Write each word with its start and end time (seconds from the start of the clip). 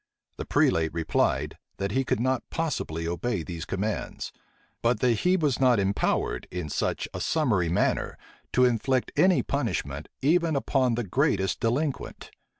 The 0.37 0.45
prelate 0.47 0.91
replied, 0.95 1.59
that 1.77 1.91
he 1.91 2.03
could 2.03 2.19
not 2.19 2.41
possibly 2.49 3.07
obey 3.07 3.43
these 3.43 3.65
commands; 3.65 4.31
But 4.81 4.99
that 5.01 5.11
he 5.19 5.37
was 5.37 5.59
not 5.59 5.79
empowered, 5.79 6.47
in 6.49 6.69
such 6.69 7.07
a 7.13 7.21
summary 7.21 7.69
manner, 7.69 8.17
to 8.53 8.65
inflict 8.65 9.11
any 9.15 9.43
punishment 9.43 10.09
even 10.23 10.55
upon 10.55 10.95
the 10.95 11.03
greatest 11.03 11.59
delinquent. 11.59 12.31